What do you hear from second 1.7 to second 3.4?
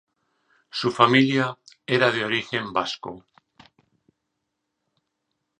era de origen vasco.